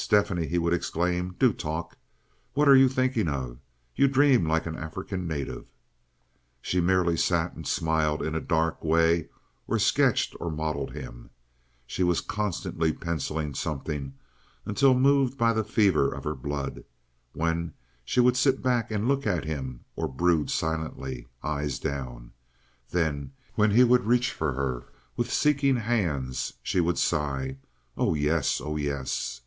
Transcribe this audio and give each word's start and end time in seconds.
"Stephanie," 0.00 0.46
he 0.46 0.56
would 0.58 0.72
exclaim, 0.72 1.34
"do 1.40 1.52
talk. 1.52 1.98
What 2.54 2.68
are 2.68 2.76
you 2.76 2.88
thinking 2.88 3.26
of? 3.28 3.58
You 3.96 4.06
dream 4.08 4.46
like 4.46 4.64
an 4.64 4.76
African 4.78 5.26
native." 5.26 5.66
She 6.62 6.80
merely 6.80 7.16
sat 7.16 7.54
and 7.54 7.66
smiled 7.66 8.22
in 8.22 8.34
a 8.36 8.40
dark 8.40 8.82
way 8.82 9.28
or 9.66 9.78
sketched 9.80 10.34
or 10.40 10.50
modeled 10.52 10.92
him. 10.92 11.30
She 11.84 12.04
was 12.04 12.20
constantly 12.22 12.92
penciling 12.92 13.54
something, 13.54 14.14
until 14.64 14.94
moved 14.94 15.36
by 15.36 15.52
the 15.52 15.64
fever 15.64 16.14
of 16.14 16.22
her 16.24 16.36
blood, 16.36 16.84
when 17.34 17.74
she 18.04 18.20
would 18.20 18.36
sit 18.36 18.64
and 18.64 19.08
look 19.08 19.26
at 19.26 19.44
him 19.46 19.84
or 19.96 20.06
brood 20.08 20.48
silently, 20.48 21.26
eyes 21.42 21.78
down. 21.80 22.30
Then, 22.90 23.32
when 23.56 23.72
he 23.72 23.82
would 23.84 24.06
reach 24.06 24.32
for 24.32 24.52
her 24.52 24.84
with 25.16 25.32
seeking 25.32 25.74
hands, 25.76 26.54
she 26.62 26.78
would 26.80 26.98
sigh, 26.98 27.56
"Oh 27.96 28.14
yes, 28.14 28.60
oh 28.62 28.76
yes!" 28.76 29.40